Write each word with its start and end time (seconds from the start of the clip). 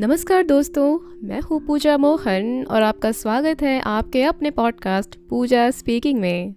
नमस्कार 0.00 0.42
दोस्तों, 0.42 0.98
मैं 1.22 1.40
हूँ 1.40 1.58
पूजा 1.66 1.96
मोहन 1.98 2.64
और 2.64 2.82
आपका 2.82 3.10
स्वागत 3.12 3.62
है 3.62 3.80
आपके 3.80 4.22
अपने 4.22 4.50
पॉडकास्ट 4.50 5.16
पूजा 5.30 5.70
स्पीकिंग 5.70 6.20
में। 6.20 6.54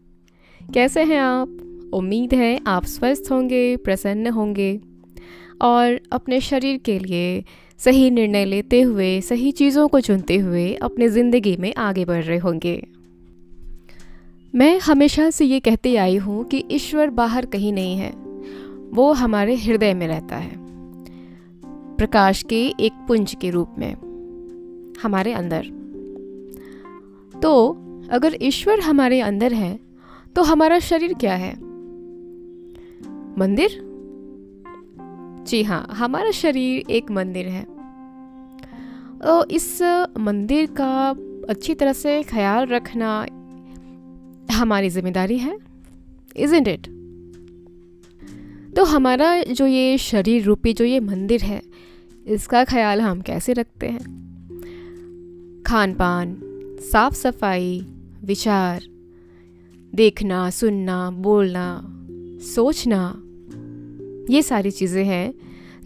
कैसे 0.61 1.03
हैं 1.03 1.19
आप? 1.19 1.47
उम्मीद 1.93 2.33
है 2.33 2.59
आप 2.67 2.85
स्वस्थ 2.85 3.31
होंगे, 3.31 3.75
प्रसन्न 3.77 4.27
होंगे 4.27 4.79
और 5.61 5.99
अपने 6.11 6.39
शरीर 6.41 6.77
के 6.77 6.97
लिए 6.99 7.43
सही 7.79 8.09
निर्णय 8.11 8.45
लेते 8.45 8.81
हुए, 8.81 9.19
सही 9.21 9.51
चीज़ों 9.51 9.87
को 9.87 9.99
चुनते 9.99 10.37
हुए 10.37 10.73
अपने 10.73 11.09
ज़िंदगी 11.09 11.55
में 11.57 11.73
आगे 11.75 12.05
बढ़ 12.05 12.23
रहे 12.23 12.37
होंगे। 12.37 12.81
मैं 14.55 14.79
हमेशा 14.79 15.29
से 15.29 15.45
ये 15.45 15.59
कहती 15.59 15.95
आई 15.95 16.17
हूँ 16.17 16.43
कि 16.45 16.65
ईश्वर 16.71 17.09
बाहर 17.09 17.45
कहीं 17.45 17.73
नहीं 17.73 17.97
है, 17.97 18.13
वो 18.93 19.13
हमारे 19.13 19.55
हृदय 19.55 19.93
में 19.93 20.07
रहता 20.07 20.35
है। 20.35 20.62
प्रकाश 21.97 22.43
के 22.43 22.65
एक 22.79 22.93
पुंज 23.07 23.35
के 23.41 23.49
रूप 23.49 23.75
में, 23.77 23.93
हमारे 25.03 25.33
अंदर। 25.33 25.63
तो 27.33 27.69
अगर 28.11 28.37
ईश्वर 28.41 28.79
हमारे 28.79 29.19
अंदर 29.21 29.53
है 29.53 29.79
तो 30.35 30.43
हमारा 30.43 30.79
शरीर 30.79 31.13
क्या 31.13 31.35
है? 31.35 31.53
मंदिर? 33.39 33.79
जी 35.47 35.63
हाँ 35.63 35.85
हमारा 35.91 36.31
शरीर 36.31 36.91
एक 36.91 37.11
मंदिर 37.11 37.47
है। 37.47 37.63
तो 39.19 39.43
इस 39.45 39.81
मंदिर 40.19 40.65
का 40.71 41.09
अच्छी 41.49 41.73
तरह 41.75 41.93
से 41.93 42.21
ख्याल 42.23 42.65
रखना 42.65 43.25
हमारी 44.51 44.89
ज़िम्मेदारी 44.89 45.37
है 45.37 45.57
इज़ 46.35 46.55
इट 46.55 46.87
तो 48.75 48.83
हमारा 48.83 49.43
जो 49.43 49.65
ये 49.67 49.97
शरीर 49.97 50.43
रूपी 50.43 50.73
जो 50.73 50.85
ये 50.85 50.99
मंदिर 50.99 51.41
है, 51.41 51.61
इसका 52.27 52.63
ख्याल 52.63 53.01
हम 53.01 53.21
कैसे 53.21 53.53
रखते 53.53 53.87
हैं? 53.87 55.63
खान 55.67 55.93
पान 55.93 56.35
साफ़ 56.91 57.13
सफ़ाई 57.13 57.85
विचार, 58.23 58.81
देखना, 59.93 60.49
सुनना, 60.49 61.11
बोलना, 61.11 61.81
सोचना, 62.45 63.01
ये 64.29 64.41
सारी 64.41 64.71
चीज़ें 64.71 65.03
हैं 65.05 65.33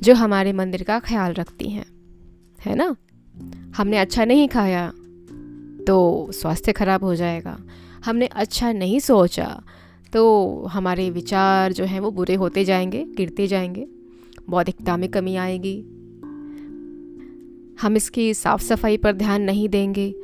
जो 0.01 0.13
हमारे 0.15 0.53
मंदिर 0.53 0.83
का 0.83 0.99
ख्याल 0.99 1.33
रखती 1.33 1.69
हैं, 1.69 1.85
है 2.65 2.75
ना? 2.75 2.95
हमने 3.77 3.97
अच्छा 3.97 4.25
नहीं 4.25 4.47
खाया 4.47 4.91
तो 5.87 6.31
स्वास्थ्य 6.31 6.71
खराब 6.71 7.03
हो 7.03 7.15
जाएगा, 7.15 7.57
हमने 8.05 8.27
अच्छा 8.27 8.71
नहीं 8.71 8.99
सोचा 8.99 9.63
तो 10.13 10.47
हमारे 10.65 11.09
विचार 11.09 11.73
जो 11.73 11.83
हैं 11.83 11.99
वो 11.99 12.11
बुरे 12.11 12.35
होते 12.35 12.65
जाएँगे, 12.65 13.05
गिरते 13.17 13.47
जाएँगे। 13.47 13.87
बौद्धिकता 14.49 14.97
में 14.97 15.09
कमी 15.09 15.35
आएगी। 15.35 15.79
हम 17.81 17.95
इसकी 17.95 18.33
साफ़ 18.33 18.61
सफ़ाई 18.61 18.97
पर 18.97 19.11
ध्यान 19.11 19.41
नहीं 19.41 19.69
देंगे 19.69 20.15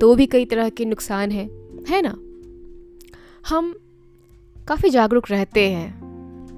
तो 0.00 0.14
भी 0.14 0.26
कई 0.26 0.44
तरह 0.44 0.68
के 0.68 0.84
नुकसान 0.84 1.30
हैं, 1.30 1.50
है 1.88 2.02
ना? 2.02 2.18
हम 3.48 3.74
काफ़ी 4.68 4.90
जागरूक 4.90 5.24
रहते 5.30 5.70
हैं 5.70 6.06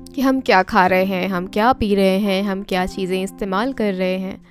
कि 0.05 0.23
हम 0.23 0.41
क्या 0.41 0.63
खा 0.63 0.87
रहे 0.87 1.05
हैं, 1.05 1.29
हम 1.29 1.47
क्या 1.47 1.73
पी 1.73 1.95
रहे 1.95 2.19
हैं, 2.19 2.43
हम 2.43 2.63
क्या 2.63 2.87
चीज़ें 2.87 3.25
इस्तेमाल 3.25 3.73
कर 3.73 3.95
रहे 3.95 4.19
हैं। 4.19 4.47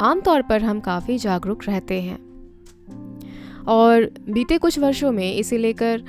आमतौर 0.00 0.42
पर 0.42 0.62
हम 0.62 0.80
काफ़ी 0.80 1.18
जागरूक 1.18 1.60
रहते 1.68 2.00
हैं। 2.00 2.18
और 3.68 4.04
बीते 4.30 4.58
कुछ 4.58 4.78
वर्षों 4.78 5.12
में 5.12 5.34
इसे 5.34 5.58
लेकर 5.58 6.02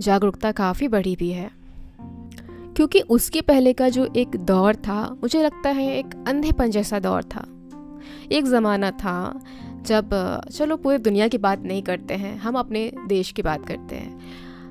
जागरूकता 0.00 0.52
काफ़ी 0.52 0.88
बढ़ी 0.88 1.16
भी 1.16 1.30
है। 1.30 1.50
क्योंकि 2.76 3.00
उसके 3.00 3.40
पहले 3.40 3.72
का 3.72 3.88
जो 3.88 4.12
एक 4.16 4.28
दौर 4.28 4.76
था, 4.76 5.16
मुझे 5.22 5.42
लगता 5.42 5.70
है 5.70 5.98
एक 5.98 6.24
अंधेपन 6.28 6.70
जैसा 6.70 6.98
दौर 6.98 7.22
था। 7.22 7.46
एक 8.32 8.44
ज़माना 8.44 8.90
था 8.90 9.40
जब, 9.82 10.10
चलो 10.52 10.76
पूरी 10.76 10.98
दुनिया 10.98 11.28
की 11.28 11.38
बात 11.38 11.62
नहीं 11.62 11.82
करते 11.82 12.14
हैं, 12.14 12.38
हम 12.38 12.54
अपने 12.54 12.92
देश 13.06 13.32
की 13.32 13.42
बात 13.42 13.66
करते 13.66 13.96
हैं। 13.96 14.20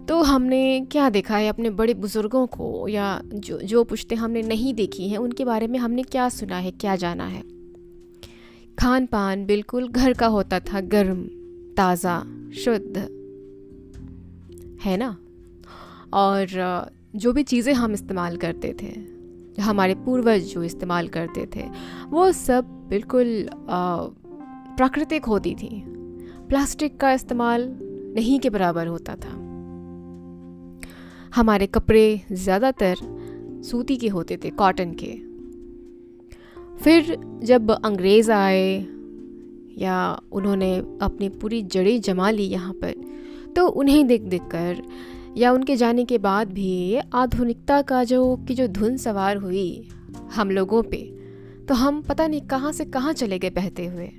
तो 0.06 0.22
हमने 0.22 0.88
क्या 0.92 1.10
देखा 1.10 1.38
है 1.38 1.50
अपने 1.50 1.70
बड़े 1.70 1.94
बुज़ुर्गों 1.94 2.48
को 2.48 2.88
या 2.88 3.22
जो 3.26 3.58
जो 3.58 3.84
पुश्ते 3.84 4.16
हमने 4.16 4.42
नहीं 4.42 4.74
देखी 4.74 5.10
हैं, 5.10 5.18
उनके 5.18 5.46
बारे 5.46 5.68
में 5.68 5.80
हमने 5.80 6.04
क्या 6.04 6.30
सुना 6.30 6.58
है, 6.58 6.72
क्या 6.72 6.96
जाना 6.96 7.26
है? 7.26 7.44
खान 8.80 9.06
पान 9.06 9.46
बिल्कुल 9.46 9.88
घर 9.88 10.14
का 10.14 10.28
होता 10.28 10.60
था, 10.60 10.82
गर्म, 10.82 11.24
ताज़ा, 11.78 12.24
शुद्ध। 12.66 13.19
है 14.80 14.98
ना? 14.98 15.10
और 16.14 16.90
जो 17.16 17.34
भी 17.34 17.44
चीज़ें 17.44 17.74
हम 17.74 17.94
इस्तेमाल 17.94 18.38
करते 18.38 18.76
थे 18.82 18.92
हमारे 19.62 19.96
पूर्वज 19.96 20.44
जो 20.54 20.64
इस्तेमाल 20.64 21.08
करते 21.08 21.46
थे, 21.56 21.64
वो 22.10 22.32
सब 22.32 22.66
बिल्कुल 22.90 23.50
प्राकृतिक 24.78 25.26
होती 25.26 25.54
थी। 25.56 25.84
प्लास्टिक 26.50 27.00
का 27.00 27.12
इस्तेमाल 27.14 27.68
नहीं 28.16 28.40
के 28.40 28.50
बराबर 28.50 28.88
होता 28.88 29.16
था। 29.16 29.32
हमारे 31.36 31.68
कपड़े 31.68 32.22
ज़्यादातर 32.32 32.96
सूती 33.64 33.98
के 33.98 34.08
होते 34.08 34.38
थे, 34.38 34.50
कॉटन 34.52 34.94
के। 34.94 35.12
फिर 36.84 37.16
जब 37.44 37.72
अंग्रेज़ 37.74 38.32
आए 38.32 38.78
या 39.78 40.20
उन्होंने 40.32 40.76
अपनी 41.02 41.30
पूरी 41.32 41.62
जड़ें 41.64 42.00
जमा 42.02 42.30
ली 42.30 42.44
यहाँ 42.44 42.74
पर 42.74 42.94
तो 43.56 43.68
उन्हें 43.68 44.08
देख 44.08 44.22
देख 44.22 44.42
कर 44.42 44.82
या 45.38 45.52
उनके 45.52 45.76
जाने 45.76 46.06
के 46.06 46.18
बाद 46.18 46.52
भी 46.54 47.00
आधुनिकता 47.14 47.82
का 47.82 48.04
जो, 48.04 48.36
की 48.38 48.56
जो 48.56 48.68
धुन 48.68 48.98
सवार 48.98 49.38
हुई 49.38 49.90
हम 50.36 50.52
लोगों 50.52 50.84
पे 50.84 50.98
तो 51.68 51.74
हम 51.74 52.02
पता 52.02 52.28
नहीं 52.28 52.42
कहाँ 52.42 52.72
से 52.72 52.86
कहाँ 52.86 53.14
चले 53.14 53.40
गए 53.40 53.50
बहते 53.50 53.86
हुए। 53.86 54.10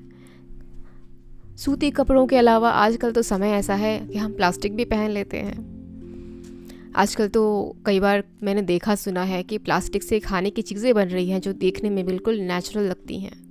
सूती 1.56 1.90
कपड़ों 1.90 2.26
के 2.26 2.36
अलावा 2.36 2.70
आजकल 2.70 3.12
तो 3.12 3.22
समय 3.22 3.50
ऐसा 3.50 3.74
है 3.74 3.98
कि 4.06 4.19
हम 4.19 4.32
प्लास्टिक 4.32 4.76
भी 4.76 4.84
पहन 4.84 5.10
लेते 5.10 5.36
हैं। 5.36 6.92
आजकल 6.96 7.28
तो 7.28 7.42
कई 7.86 8.00
बार 8.00 8.22
मैंने 8.42 8.62
देखा, 8.62 8.94
सुना 8.94 9.22
है 9.22 9.42
कि 9.42 9.58
प्लास्टिक 9.58 10.02
से 10.02 10.20
खाने 10.20 10.50
की 10.50 10.62
चीज़ें 10.62 10.94
बन 10.94 11.08
रही 11.08 11.28
हैं 11.30 11.40
जो 11.40 11.52
देखने 11.52 11.90
में 11.90 12.04
बिल्कुल 12.06 12.40
नेचुरल 12.40 12.84
लगती 12.84 13.19
हैं। 13.20 13.50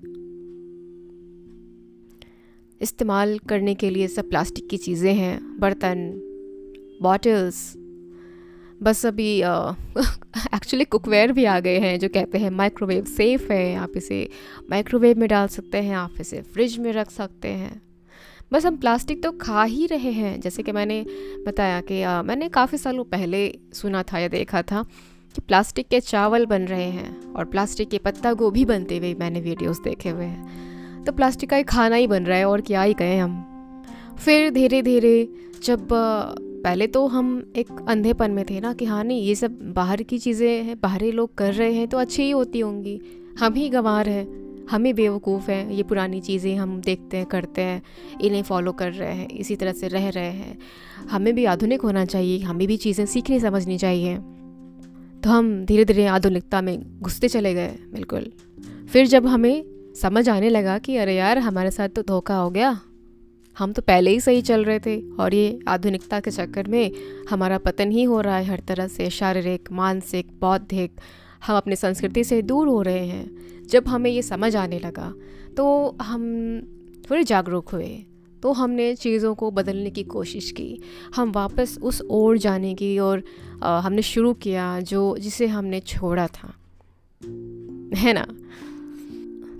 इस्तेमाल 2.81 3.39
करने 3.39 3.75
के 3.75 3.89
लिए 3.89 4.07
सब 4.07 4.29
प्लास्टिक 4.29 4.69
की 4.69 4.77
चीज़ें 4.77 5.13
हैं 5.13 5.59
बर्तन 5.59 6.21
बॉटल्स 7.01 7.73
बस 8.83 9.05
अभी 9.05 9.41
एक्चुअली 10.55 10.85
कुकवेयर 10.85 11.31
भी 11.33 11.45
आ 11.45 11.59
गए 11.59 11.79
हैं 11.79 11.99
जो 11.99 12.09
कहते 12.09 12.37
हैं 12.37 12.49
माइक्रोवेव 12.49 13.05
सेफ़ 13.05 13.51
है 13.51 13.75
आप 13.75 13.91
इसे 13.95 14.29
माइक्रोवेव 14.69 15.19
में 15.19 15.29
डाल 15.29 15.47
सकते 15.47 15.77
हैं 15.77 15.95
आप 15.95 16.13
इसे 16.21 16.41
फ्रिज 16.41 16.77
में 16.77 16.93
रख 16.93 17.11
सकते 17.11 17.47
हैं। 17.47 17.81
बस 18.53 18.65
हम 18.65 18.77
प्लास्टिक 18.77 19.23
तो 19.23 19.31
खा 19.31 19.63
ही 19.63 19.85
रहे 19.85 20.11
हैं 20.11 20.39
जैसे 20.41 20.63
कि 20.63 20.71
मैंने 20.71 21.05
बताया 21.47 21.81
कि 21.81 22.01
आ, 22.01 22.21
मैंने 22.21 22.49
काफ़ी 22.49 22.77
सालों 22.77 23.03
पहले 23.03 23.59
सुना 23.73 24.03
था 24.03 24.19
या 24.19 24.27
देखा 24.27 24.61
था 24.61 24.83
कि 25.35 25.41
प्लास्टिक 25.41 25.87
के 25.87 25.99
चावल 25.99 26.45
बन 26.45 26.61
रहे 26.61 26.89
हैं 26.89 27.33
और 27.33 27.45
प्लास्टिक 27.45 27.89
के 27.89 27.97
पत्ता 27.97 28.33
गोभी 28.33 28.65
बनते 28.65 28.97
हुए 28.97 29.13
मैंने 29.13 29.41
वीडियोस 29.41 29.79
देखे 29.79 30.09
हुए 30.09 30.25
हैं। 30.25 30.68
तो 31.05 31.11
प्लास्टिक 31.11 31.49
का 31.49 31.57
एक 31.57 31.67
खाना 31.67 31.95
ही 31.95 32.07
बन 32.07 32.23
रहा 32.23 32.37
है, 32.37 32.45
और 32.45 32.61
क्या 32.61 32.81
ही 32.81 32.93
कहें 32.93 33.19
हम। 33.19 33.45
फिर 34.19 34.49
धीरे 34.51 34.81
धीरे 34.81 35.27
जब 35.63 35.87
पहले 35.91 36.87
तो 36.87 37.05
हम 37.07 37.51
एक 37.57 37.67
अंधेपन 37.89 38.31
में 38.31 38.43
थे 38.45 38.59
ना 38.59 38.73
कि 38.73 38.85
हाँ 38.85 39.03
नहीं, 39.03 39.21
ये 39.21 39.35
सब 39.35 39.57
बाहर 39.75 40.01
की 40.03 40.17
चीज़ें 40.17 40.63
हैं, 40.63 40.79
बाहरी 40.81 41.11
लोग 41.11 41.35
कर 41.35 41.53
रहे 41.53 41.73
हैं 41.73 41.87
तो 41.87 41.97
अच्छी 41.97 42.23
ही 42.23 42.31
होती 42.31 42.59
होंगी। 42.59 42.99
हम 43.39 43.53
ही 43.53 43.69
गंवार 43.69 44.09
हैं, 44.09 44.27
हम 44.71 44.85
ही 44.85 44.93
बेवकूफ़ 44.93 45.49
हैं, 45.51 45.69
ये 45.71 45.83
पुरानी 45.83 46.19
चीज़ें 46.21 46.55
हम 46.55 46.79
देखते 46.81 47.17
हैं, 47.17 47.25
करते 47.25 47.61
हैं, 47.61 47.81
इन्हें 48.21 48.41
फॉलो 48.43 48.71
कर 48.71 48.91
रहे 48.91 49.13
हैं, 49.13 49.27
इसी 49.29 49.55
तरह 49.55 49.71
से 49.71 49.87
रह 49.87 50.09
रहे 50.09 50.31
हैं। 50.31 50.57
हमें 51.09 51.33
भी 51.35 51.45
आधुनिक 51.45 51.81
होना 51.81 52.05
चाहिए, 52.05 52.39
हमें 52.39 52.67
भी 52.67 52.77
चीज़ें 52.77 53.05
सीखनी 53.05 53.39
समझनी 53.39 53.77
चाहिए। 53.77 54.15
तो 55.23 55.29
हम 55.29 55.65
धीरे 55.65 55.85
धीरे 55.85 56.05
आधुनिकता 56.07 56.61
में 56.61 56.79
घुसते 57.01 57.27
चले 57.27 57.53
गए, 57.53 57.75
बिल्कुल। 57.93 58.31
फिर 58.87 59.07
जब 59.07 59.27
हमें 59.27 59.63
समझ 59.95 60.29
आने 60.29 60.49
लगा 60.49 60.77
कि 60.77 60.97
अरे 60.97 61.15
यार, 61.15 61.37
हमारे 61.37 61.71
साथ 61.71 61.89
तो 61.89 62.01
धोखा 62.01 62.35
हो 62.35 62.49
गया। 62.49 62.79
हम 63.57 63.73
तो 63.73 63.81
पहले 63.81 64.11
ही 64.11 64.19
सही 64.19 64.41
चल 64.41 64.63
रहे 64.63 64.79
थे। 64.79 65.01
और 65.19 65.33
ये 65.33 65.59
आधुनिकता 65.67 66.19
के 66.19 66.31
चक्कर 66.31 66.67
में 66.67 66.91
हमारा 67.29 67.57
पतन 67.57 67.91
ही 67.91 68.03
हो 68.03 68.21
रहा 68.21 68.37
है 68.37 68.45
हर 68.45 68.59
तरह 68.59 68.87
से 68.87 69.09
शारीरिक, 69.09 69.71
मानसिक, 69.71 70.27
बौद्धिक। 70.41 70.91
हम 71.47 71.57
अपनी 71.57 71.75
संस्कृति 71.75 72.23
से 72.23 72.41
दूर 72.41 72.67
हो 72.67 72.81
रहे 72.81 73.05
हैं। 73.07 73.31
जब 73.67 73.87
हमें 73.87 74.11
ये 74.11 74.21
समझ 74.21 74.55
आने 74.55 74.79
लगा 74.79 75.13
तो 75.57 75.95
हम 76.01 76.21
थोड़े 77.11 77.23
जागरूक 77.23 77.69
हुए। 77.69 78.05
तो 78.43 78.51
हमने 78.51 78.95
चीज़ों 78.95 79.35
को 79.35 79.51
बदलने 79.51 79.89
की 79.89 80.03
कोशिश 80.03 80.51
की। 80.51 80.79
हम 81.15 81.31
वापस 81.31 81.77
उस 81.81 82.01
ओर 82.01 82.37
जाने 82.37 82.73
की 82.73 82.99
और 82.99 83.23
हमने 83.63 84.01
शुरू 84.01 84.33
किया 84.33 84.79
जो 84.79 85.17
जिसे 85.17 85.47
हमने 85.47 85.79
छोड़ा 85.79 86.27
था। 86.27 86.53
है 87.95 88.13
ना? 88.13 88.25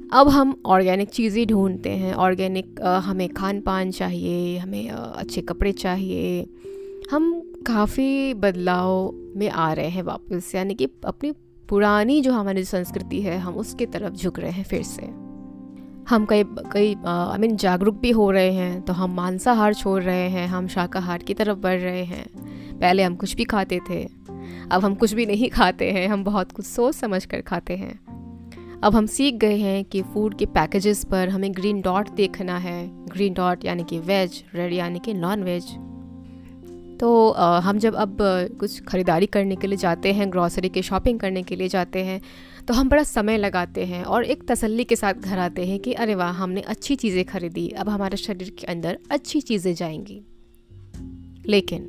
अब 0.10 0.28
हम 0.30 0.56
ऑर्गेनिक 0.66 1.10
चीज़ें 1.10 1.46
ढूंढते 1.48 1.90
हैं। 1.92 2.14
ऑर्गेनिक 2.16 2.80
हमें 3.06 3.28
खान 3.30 3.60
पान 3.62 3.92
चाहिए, 3.92 4.58
हमें 4.58 4.90
अच्छे 4.90 5.42
कपड़े 5.42 5.72
चाहिए। 5.74 6.48
हम 7.12 7.32
काफ़ी 7.68 8.34
बदलाव 8.36 9.12
में 9.36 9.50
आ 9.50 9.72
रहे 9.74 9.90
हैं 9.90 10.04
वापस, 10.04 10.52
यानी 10.56 10.74
कि 10.74 10.88
अपनी 11.06 11.32
पुरानी 11.70 12.20
जो 12.22 12.34
हमारी 12.34 12.64
संस्कृति 12.64 13.22
है, 13.22 13.38
हम 13.40 13.56
उसके 13.56 13.86
तरफ़ 13.86 14.14
झुक 14.14 14.40
रहे 14.40 14.52
हैं 14.52 14.64
फिर 14.64 14.84
से। 14.84 15.06
हम 16.10 16.26
कई 16.26 16.44
कई 16.72 16.96
आई 17.06 17.38
मीन 17.38 17.56
जागरूक 17.58 17.96
भी 17.96 18.12
हो 18.12 18.30
रहे 18.32 18.52
हैं 18.52 18.82
तो 18.82 18.94
हम 18.94 19.16
मांसाहार 19.16 19.74
छोड़ 19.74 20.02
रहे 20.04 20.30
हैं, 20.30 20.48
हम 20.48 20.68
शाकाहार 20.68 21.24
की 21.24 21.34
तरफ़ 21.34 21.58
बढ़ 21.60 21.80
रहे 21.80 22.04
हैं। 22.06 22.26
पहले 22.80 23.04
हम 23.04 23.16
कुछ 23.16 23.36
भी 23.36 23.44
खाते 23.46 23.80
थे, 23.90 24.04
अब 24.72 24.84
हम 24.84 24.96
कुछ 24.96 25.14
भी 25.14 25.26
नहीं 25.26 25.50
खाते 25.50 25.92
हैं, 25.92 26.08
हम 26.08 26.24
बहुत 26.24 26.52
कुछ 26.52 26.66
सोच 26.66 26.96
समझ 26.96 27.26
कर 27.26 27.42
खाते 27.44 27.76
हैं। 27.76 28.00
अब 28.84 28.96
हम 28.96 29.06
सीख 29.06 29.36
गए 29.36 29.56
हैं 29.56 29.86
कि 29.86 30.02
फ़ूड 30.02 30.38
के 30.38 30.46
पैकेजेस 30.46 31.04
पर 31.04 31.30
हमें 31.30 31.52
ग्रीन 31.56 31.82
डॉट 31.82 32.10
देखना 32.10 32.58
है। 32.58 33.06
ग्रीन 33.06 33.34
डॉट 33.34 33.66
यानी 33.66 33.84
कि 33.84 34.00
वेज 34.00 34.44
रेड 34.56 34.74
यानी 34.74 35.00
कि 35.00 35.14
नॉन 35.14 35.44
वेज 35.44 35.66
तो 37.00 37.30
आ, 37.30 37.60
हम 37.60 37.78
जब 37.78 37.96
अब 37.96 38.18
कुछ 38.60 38.84
ख़रीदारी 38.84 39.26
करने 39.26 39.56
के 39.56 39.68
लिए 39.68 39.78
जाते 39.78 40.14
हैं 40.14 40.32
ग्रॉसरी 40.32 40.70
की 40.70 40.82
शॉपिंग 40.82 41.20
करने 41.20 41.44
के 41.44 41.56
लिए 41.56 41.68
जाते 41.68 42.04
हैं 42.04 42.22
तो 42.68 42.74
हम 42.74 42.90
बड़ा 42.90 43.04
समय 43.04 43.38
लगाते 43.38 43.86
हैं 43.86 44.04
और 44.04 44.24
एक 44.24 44.48
तसल्ली 44.48 44.84
के 44.84 44.96
साथ 44.96 45.14
घर 45.14 45.40
आते 45.40 45.66
हैं 45.66 45.80
कि 45.80 45.94
अरे 45.94 46.16
वाह 46.16 46.32
हमने 46.32 46.62
अच्छी 46.62 46.96
चीज़ें 46.96 47.26
खरीदी 47.26 47.70
अब 47.70 47.90
हमारे 47.90 48.18
शरीर 48.18 48.50
के 48.50 48.68
अंदर 48.68 49.00
अच्छी 49.12 49.42
चीज़ें 49.42 49.74
जाएँगी। 49.76 50.22
लेकिन 51.46 51.86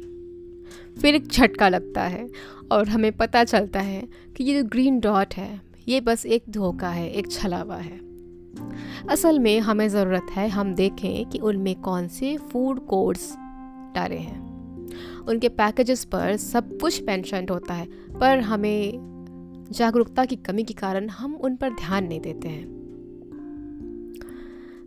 फिर 1.03 1.15
एक 1.15 1.29
झटका 1.29 1.69
लगता 1.69 2.03
है 2.03 2.29
और 2.73 2.89
हमें 2.89 3.13
पता 3.13 3.45
चलता 3.45 3.81
है 3.81 4.09
कि 4.37 4.45
ये 4.45 4.63
जो 4.63 4.69
ग्रीन 4.69 5.01
डॉट 5.01 5.35
है 5.35 5.70
ये 5.91 6.01
बस 6.01 6.27
एक 6.27 6.45
धोखा 6.51 6.89
है, 6.89 7.11
एक 7.11 7.31
छलावा 7.31 7.77
है। 7.77 8.01
असल 9.09 9.39
में 9.39 9.61
हमें 9.61 9.89
ज़रूरत 9.89 10.27
है, 10.31 10.49
हम 10.49 10.75
देखें 10.75 11.29
कि 11.29 11.39
उनमें 11.39 11.81
कौन 11.81 12.09
से 12.09 12.37
फ़ूड 12.37 12.87
कोड्स 12.87 13.37
डाले 13.95 14.17
हैं। 14.17 14.41
उनके 15.29 15.49
पैकेजेस 15.49 16.05
पर 16.05 16.37
सब 16.37 16.81
कुछ 16.81 17.03
मैंशन 17.03 17.47
होता 17.51 17.75
है, 17.75 17.87
पर 18.21 18.41
हमें 18.41 18.93
जागरूकता 19.73 20.25
की 20.25 20.37
कमी 20.37 20.65
के 20.65 20.75
कारण 20.75 21.09
हम 21.09 21.35
उन 21.35 21.57
पर 21.57 21.71
ध्यान 21.71 22.05
नहीं 22.05 22.21
देते 22.21 22.49
हैं। 22.49 22.65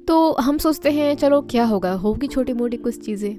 तो 0.07 0.33
हम 0.33 0.57
सोचते 0.57 0.91
हैं, 0.91 1.15
चलो 1.15 1.41
क्या 1.41 1.65
होगा, 1.65 1.91
होगी 1.91 2.27
छोटी 2.27 2.53
मोटी 2.53 2.77
कुछ 2.77 3.05
चीज़ें। 3.05 3.35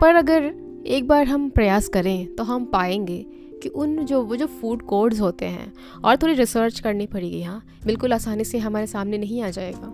पर 0.00 0.14
अगर 0.14 0.54
एक 0.86 1.08
बार 1.08 1.26
हम 1.26 1.48
प्रयास 1.48 1.88
करें 1.88 2.34
तो 2.34 2.44
हम 2.44 2.64
पाएँगे 2.64 3.26
कि 3.62 3.68
उन 3.68 4.04
जो 4.04 4.22
वो 4.22 4.36
जो 4.36 4.46
फ़ूड 4.46 4.82
कोड्स 4.82 5.20
होते 5.20 5.46
हैं 5.46 5.72
और 6.04 6.16
थोड़ी 6.16 6.34
रिसर्च 6.34 6.80
करनी 6.80 7.06
पड़ेगी 7.06 7.42
हाँ। 7.42 7.62
बिल्कुल 7.86 8.12
आसानी 8.12 8.44
से 8.44 8.58
हमारे 8.58 8.86
सामने 8.86 9.18
नहीं 9.18 9.42
आ 9.42 9.50
जाएगा। 9.50 9.92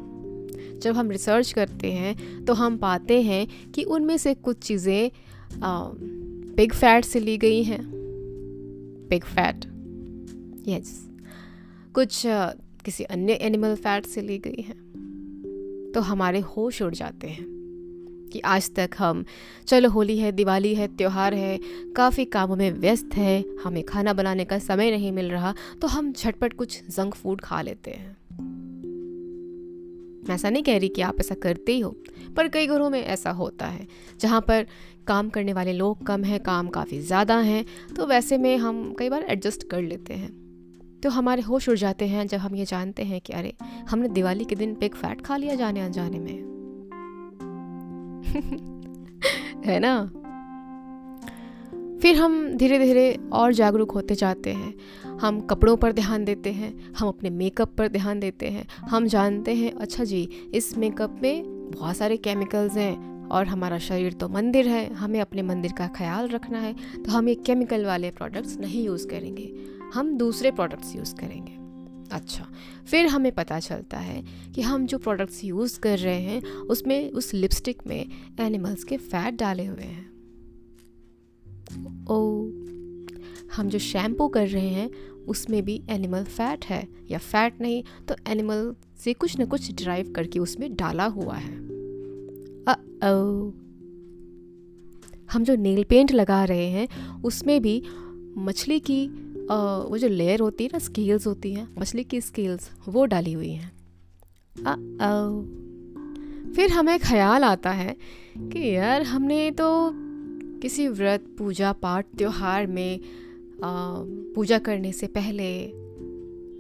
जब 0.83 0.97
हम 0.97 1.11
रिसर्च 1.11 1.53
करते 1.53 1.93
हैं 1.93 2.45
तो 2.45 2.55
हम 2.55 2.77
पाते 2.77 3.21
हैं 3.23 3.47
कि 3.73 3.83
उनमें 3.85 4.17
से 4.17 4.35
कुछ 4.35 4.59
चीज़ें 4.59 5.11
बिग 6.57 6.73
फैट 6.73 7.05
से 7.05 7.21
ली 7.21 7.37
गई 7.39 7.63
हैं। 7.63 7.81
बिग 9.11 9.25
फैट 9.25 9.65
यस 10.69 11.01
कुछ 11.95 12.27
आ, 12.27 12.51
किसी 12.85 13.05
अन्य 13.05 13.33
एनिमल 13.33 13.75
फैट 13.75 14.07
से 14.07 14.21
ली 14.21 14.39
गई 14.39 14.63
हैं। 14.63 15.93
तो 15.95 16.01
हमारे 16.01 16.41
होश 16.41 16.83
उड़ 16.83 16.95
जाते 16.95 17.29
हैं। 17.29 17.54
कि 18.35 18.41
आज 18.47 18.71
तक 18.77 18.91
हम, 18.99 19.25
चलो 19.69 19.89
होली 19.91 20.19
है, 20.19 20.33
दिवाली 20.33 20.75
है, 20.75 20.87
त्यौहार 20.97 21.35
है, 21.35 21.59
काफ़ी 21.97 22.25
कामों 22.27 22.57
में 22.57 22.71
व्यस्त 22.73 23.15
है, 23.17 23.45
हमें 23.65 23.83
खाना 23.85 24.13
बनाने 24.13 24.45
का 24.45 24.59
समय 24.61 24.91
नहीं 24.91 25.13
मिल 25.13 25.31
रहा 25.31 25.55
तो 25.83 25.89
हम 25.89 26.13
झटपट 26.13 26.53
कुछ 26.53 26.81
जंक 26.91 27.15
फ़ूड 27.15 27.41
खा 27.41 27.61
लेते 27.63 27.91
हैं। 27.91 28.17
मैं 30.25 30.35
ऐसा 30.35 30.51
नहीं 30.51 30.63
कह 30.63 30.79
रही 30.79 30.89
कि 30.89 31.03
आप 31.03 31.17
ऐसा 31.21 31.35
करते 31.35 31.73
ही 31.73 31.81
हो, 31.81 31.91
पर 32.37 32.49
कई 32.49 32.67
घरों 32.67 32.89
में 32.91 33.03
ऐसा 33.03 33.31
होता 33.33 33.67
है, 33.67 33.87
जहाँ 34.21 34.41
पर 34.41 34.67
काम 35.07 35.29
करने 35.29 35.53
वाले 35.53 35.73
लोग 35.73 36.07
कम 36.07 36.25
हैं, 36.25 36.41
काम 36.43 36.69
काफ़ी 36.69 37.01
ज़्यादा 37.03 37.37
हैं 37.41 37.65
तो 37.97 38.07
वैसे 38.07 38.39
में 38.39 38.57
हम 38.57 38.95
कई 38.99 39.09
बार 39.09 39.23
एडजस्ट 39.23 39.69
कर 39.71 39.83
लेते 39.83 40.15
हैं। 40.15 40.33
तो 41.03 41.11
हमारे 41.11 41.43
होश 41.43 41.69
उड़ 41.69 41.77
जाते 41.79 42.07
हैं 42.07 42.27
जब 42.27 42.39
हम 42.39 42.55
ये 42.57 42.65
जानते 42.65 43.03
हैं 43.03 43.21
कि 43.21 43.33
अरे, 43.33 43.53
हमने 43.91 44.09
दिवाली 44.09 44.45
के 44.45 44.55
दिन 44.55 44.75
पिग 44.75 44.95
फैट 44.95 45.21
खा 45.21 45.37
लिया 45.37 45.55
जाने 45.55 45.81
अनजाने 45.81 46.19
में। 46.19 46.64
है 49.67 49.79
ना? 49.81 50.11
फिर 52.03 52.17
हम 52.17 52.57
धीरे 52.57 52.79
धीरे 52.79 53.19
और 53.33 53.53
जागरूक 53.53 53.91
होते 53.91 54.15
जाते 54.15 54.53
हैं। 54.53 54.75
हम 55.19 55.41
कपड़ों 55.41 55.77
पर 55.77 55.93
ध्यान 55.93 56.25
देते 56.25 56.53
हैं, 56.53 56.95
हम 56.99 57.09
अपने 57.09 57.31
मेकअप 57.31 57.75
पर 57.79 57.89
ध्यान 57.89 58.21
देते 58.21 58.49
हैं। 58.49 58.67
हम 58.81 59.07
जानते 59.07 59.55
हैं 59.55 59.73
अच्छा 59.73 60.05
जी, 60.05 60.29
इस 60.55 60.77
मेकअप 60.79 61.19
में 61.23 61.71
बहुत 61.71 61.97
सारे 61.97 62.17
केमिकल्स 62.17 62.77
हैं 62.77 63.29
और 63.29 63.47
हमारा 63.47 63.79
शरीर 63.79 64.13
तो 64.13 64.29
मंदिर 64.29 64.69
है, 64.69 64.95
हमें 64.95 65.21
अपने 65.21 65.43
मंदिर 65.43 65.73
का 65.73 65.87
ख्याल 65.87 66.29
रखना 66.29 66.59
है 66.59 66.75
तो 67.05 67.13
हम 67.13 67.29
ये 67.29 67.35
केमिकल 67.35 67.85
वाले 67.85 68.11
प्रोडक्ट्स 68.11 68.59
नहीं 68.59 68.85
यूज़ 68.85 69.09
करेंगे। 69.09 69.53
हम 69.95 70.17
दूसरे 70.17 70.51
प्रोडक्ट्स 70.51 70.97
यूज़ 70.97 71.15
करेंगे। 71.15 71.64
अच्छा। 72.13 72.49
फिर 72.87 73.07
हमें 73.07 73.33
पता 73.33 73.61
चलता 73.61 73.99
है 73.99 74.25
कि 74.55 74.63
हम 74.63 74.87
जो 74.87 74.99
प्रोडक्ट्स 74.99 75.45
यूज़ 75.45 75.81
कर 75.81 75.99
रहे 75.99 76.21
हैं, 76.21 76.43
उसमें, 76.43 77.11
उस 77.11 77.35
लिपस्टिक 77.35 77.83
में 77.87 78.07
एनिमल्स 78.41 78.85
के 78.85 78.97
फैट 78.97 79.35
डाले 79.35 79.67
हुए 79.67 79.85
हैं। 79.85 80.15
ओ 82.05 82.49
हम 83.57 83.69
जो 83.69 83.79
शैम्पू 83.79 84.29
कर 84.29 84.49
रहे 84.49 84.69
हैं, 84.69 84.91
उसमें 85.27 85.65
भी 85.65 85.83
एनिमल 85.89 86.25
फैट 86.25 86.65
है। 86.65 86.89
या 87.11 87.19
फैट 87.19 87.61
नहीं 87.61 87.85
तो 88.09 88.15
एनिमल 88.29 88.75
से 88.99 89.13
कुछ 89.13 89.39
ना 89.39 89.45
कुछ 89.45 89.73
ड्राइव 89.73 90.13
करके 90.13 90.39
उसमें 90.39 90.77
डाला 90.77 91.07
हुआ 91.07 91.35
है। 91.35 91.59
ओ 93.13 93.51
हम 95.33 95.45
जो 95.45 95.57
नेल 95.57 95.85
पेंट 95.85 96.13
लगा 96.13 96.45
रहे 96.45 96.67
हैं, 96.67 96.89
उसमें 97.23 97.63
भी 97.63 97.83
मछली 98.39 98.81
की 98.81 99.24
वो 99.51 99.99
जो 99.99 100.09
लेयर 100.09 100.41
होती 100.41 100.65
है 100.65 100.71
ना 100.73 100.79
स्केल्स 100.79 101.27
होती 101.27 101.53
हैं 101.55 101.69
मछली 101.79 102.05
की 102.05 102.21
स्केल्स 102.21 102.71
वो 102.89 103.05
डाली 103.05 103.33
हुई 103.33 103.51
हैं। 103.51 103.73
फिर 106.57 106.71
हमें 106.71 106.99
ख्याल 106.99 107.45
आता 107.45 107.71
है 107.71 107.97
कि 108.39 108.77
यार 108.77 109.03
हमने 109.03 109.51
तो 109.51 109.91
किसी 110.61 110.89
व्रत 110.89 111.25
पूजा 111.39 111.73
पाठ 111.73 112.07
त्योहार 112.19 112.67
में 112.67 113.01
पूजा 114.35 114.59
करने 114.59 114.93
से 114.93 115.07
पहले 115.07 115.67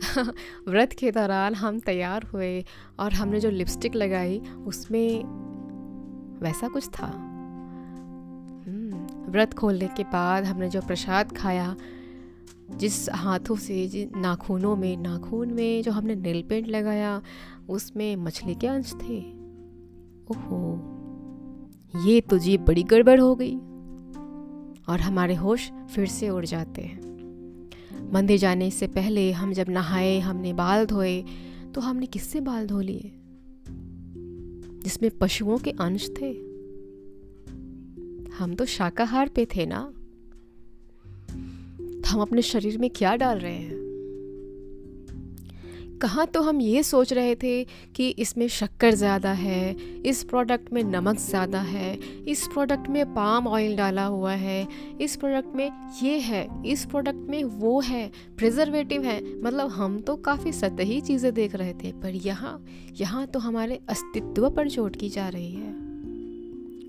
व्रत 0.68 0.92
के 0.92 1.10
दौरान 1.10 1.54
हम 1.54 1.78
तैयार 1.78 2.22
हुए 2.22 2.64
और 2.98 3.12
हमने 3.12 3.40
जो 3.40 3.50
लिपस्टिक 3.50 3.94
लगाई 3.94 4.42
उसमें 4.66 5.24
वैसा 6.40 6.68
कुछ 6.68 6.88
था। 6.88 7.06
हम्म, 8.66 9.06
व्रत 9.32 9.54
खोलने 9.54 9.88
के 9.88 10.02
बाद 10.02 10.44
हमने 10.44 10.68
जो 10.68 10.80
प्रसाद 10.80 11.36
खाया 11.36 11.76
जिस 12.76 13.10
हाथों 13.10 13.56
से 13.56 13.88
जिस 13.88 14.08
नाखूनों 14.16 14.76
में, 14.76 14.96
नाखून 14.96 15.52
में 15.52 15.82
जो 15.82 15.92
हमने 15.92 16.14
नील 16.14 16.42
पेंट 16.42 16.68
लगाया, 16.68 17.22
उसमें 17.68 18.16
मछली 18.16 18.54
के 18.54 18.66
अंश 18.66 18.92
थे। 18.92 19.20
ओहो, 20.30 20.90
ये 22.06 22.20
तो 22.20 22.38
जी 22.38 22.58
बड़ी 22.58 22.82
गड़बड़ 22.82 23.20
हो 23.20 23.34
गई। 23.34 23.56
और 24.88 25.00
हमारे 25.00 25.34
होश 25.34 25.70
फिर 25.70 26.06
से 26.06 26.28
उड़ 26.28 26.44
जाते 26.44 26.82
हैं। 26.82 27.14
मंदिर 28.12 28.38
जाने 28.38 28.70
से 28.70 28.86
पहले 28.86 29.32
हम 29.32 29.52
जब 29.52 29.66
नहाए, 29.68 30.18
हमने 30.18 30.52
बाल 30.52 30.86
धोए 30.86 31.24
तो 31.74 31.80
हमने 31.80 32.06
किससे 32.06 32.40
बाल 32.40 32.66
धो 32.66 32.80
लिए? 32.80 33.12
जिसमें 34.84 35.10
पशुओं 35.10 35.58
के 35.58 35.70
अंश 35.70 36.10
थे। 36.20 36.32
हम 38.38 38.54
तो 38.58 38.64
शाकाहार 38.64 39.28
पे 39.28 39.46
थे 39.46 39.66
ना? 39.66 39.93
हम 42.14 42.20
अपने 42.20 42.42
शरीर 42.42 42.78
में 42.78 42.90
क्या 42.90 43.16
डाल 43.16 43.38
रहे 43.38 43.52
हैं? 43.52 43.82
कहाँ 46.02 46.26
तो 46.26 46.40
हम 46.42 46.60
ये 46.60 46.82
सोच 46.82 47.12
रहे 47.12 47.34
थे 47.34 47.64
कि 47.96 48.08
इसमें 48.08 48.46
शक्कर 48.48 48.94
ज़्यादा 48.94 49.32
है, 49.32 49.76
इस 50.02 50.22
प्रोडक्ट 50.24 50.72
में 50.72 50.82
नमक 50.84 51.18
ज़्यादा 51.18 51.60
है, 51.60 51.94
इस 52.28 52.46
प्रोडक्ट 52.46 52.88
में 52.88 53.14
पाम 53.14 53.46
ऑयल 53.46 53.76
डाला 53.76 54.04
हुआ 54.04 54.32
है, 54.32 54.66
इस 55.00 55.16
प्रोडक्ट 55.16 55.54
में 55.56 55.70
ये 56.02 56.18
है, 56.18 56.46
इस 56.66 56.84
प्रोडक्ट 56.84 57.28
में 57.30 57.42
वो 57.44 57.80
है 57.80 58.10
प्रिजर्वेटिव 58.36 59.04
है। 59.04 59.20
मतलब 59.42 59.70
हम 59.70 59.98
तो 60.00 60.16
काफ़ी 60.16 60.52
सतही 60.52 61.00
चीज़ें 61.00 61.32
देख 61.34 61.54
रहे 61.54 61.72
थे, 61.74 61.92
पर 61.92 62.14
यहाँ 62.26 62.64
यहाँ 63.00 63.26
तो 63.26 63.38
हमारे 63.38 63.80
अस्तित्व 63.88 64.50
पर 64.50 64.70
चोट 64.70 64.96
की 64.96 65.08
जा 65.08 65.28
रही 65.28 65.52
है। 65.52 65.72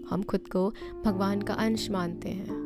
हम 0.09 0.23
खुद 0.23 0.47
को 0.47 0.69
भगवान 1.05 1.41
का 1.41 1.53
अंश 1.53 1.89
मानते 1.91 2.29
हैं। 2.29 2.64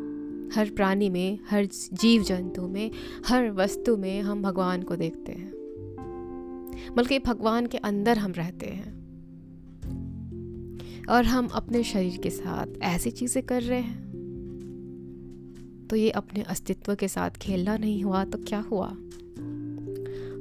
हर 0.53 0.69
प्राणी 0.69 1.09
में, 1.09 1.39
हर 1.49 1.65
जीव 1.93 2.23
जंतु 2.23 2.67
में, 2.67 2.91
हर 3.25 3.51
वस्तु 3.51 3.97
में 3.97 4.21
हम 4.21 4.41
भगवान 4.41 4.83
को 4.83 4.95
देखते 4.95 5.31
हैं। 5.31 5.51
बल्कि 6.95 7.19
भगवान 7.19 7.65
के 7.65 7.77
अंदर 7.77 8.17
हम 8.17 8.31
रहते 8.31 8.65
हैं। 8.65 8.99
और 11.09 11.25
हम 11.25 11.47
अपने 11.47 11.83
शरीर 11.83 12.17
के 12.17 12.29
साथ 12.29 12.67
ऐसी 12.81 13.11
चीज़ें 13.11 13.45
कर 13.45 13.61
रहे 13.61 13.79
हैं। 13.79 14.09
तो 15.89 15.95
ये 15.95 16.09
अपने 16.09 16.41
अस्तित्व 16.41 16.95
के 16.95 17.07
साथ 17.07 17.29
खेलना 17.29 17.77
नहीं 17.77 18.03
हुआ 18.03 18.23
तो 18.23 18.37
क्या 18.37 18.59
हुआ? 18.59 18.89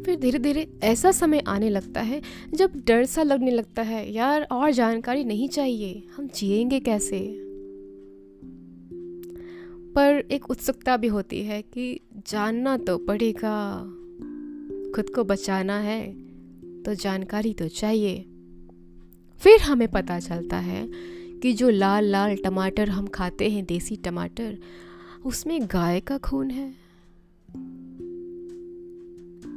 फिर 0.05 0.17
धीरे 0.21 0.39
धीरे 0.39 0.79
ऐसा 0.83 1.11
समय 1.11 1.39
आने 1.39 1.71
लगता 1.71 2.01
है 2.01 2.23
जब 2.55 2.73
डर 2.87 3.05
सा 3.05 3.23
लगने 3.23 3.51
लगता 3.51 3.83
है, 3.83 4.13
यार, 4.13 4.43
और 4.43 4.71
जानकारी 4.71 5.25
नहीं 5.25 5.49
चाहिए, 5.49 6.07
हम 6.17 6.29
जिएँगे 6.29 6.81
कैसे? 6.81 7.48
पर 9.99 10.25
एक 10.31 10.51
उत्सुकता 10.51 10.97
भी 10.97 11.07
होती 11.07 11.43
है 11.43 11.63
कि 11.63 12.01
जानना 12.27 12.77
तो 12.77 12.99
पड़ेगा। 12.99 13.79
खुद 14.95 15.11
को 15.15 15.25
बचाना 15.25 15.79
है 15.79 16.13
तो 16.83 16.95
जानकारी 16.95 17.55
तो 17.55 17.69
चाहिए। 17.69 18.27
फिर 19.39 19.61
हमें 19.61 19.89
पता 19.89 20.19
चलता 20.19 20.57
है 20.57 20.91
कि 21.43 21.53
जो 21.53 21.69
लाल 21.69 22.05
लाल 22.05 22.37
टमाटर 22.37 22.89
हम 22.89 23.07
खाते 23.07 23.51
हैं, 23.51 23.65
देसी 23.65 23.97
टमाटर, 23.97 24.59
उसमें 25.25 25.67
गाय 25.67 26.01
का 26.01 26.19
खून 26.19 26.51
है। 26.51 26.69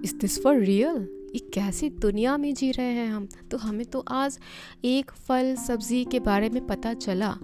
इज़ 0.04 0.16
दिस 0.16 0.44
फॉर 0.44 0.58
रियल 0.58 1.30
ये 1.34 1.40
कैसी 1.54 1.90
दुनिया 1.90 2.38
में 2.38 2.54
जी 2.54 2.72
रहे 2.72 2.94
हैं 2.94 3.08
हम? 3.08 3.28
तो 3.52 3.58
हमें 3.58 3.86
तो 3.86 4.00
आज 4.00 4.40
एक 4.86 5.12
फल 5.12 5.56
सब्ज़ी 5.56 6.06
के 6.06 6.20
बारे 6.20 6.50
में 6.50 6.68
पता 6.68 6.94
चला। 6.94 7.38